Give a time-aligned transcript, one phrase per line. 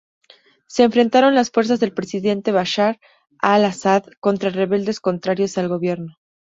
[0.65, 2.97] Se enfrentan las fuerzas del Presidente Bashar
[3.37, 6.17] al-Asad contra rebeldes contrarios al gobierno.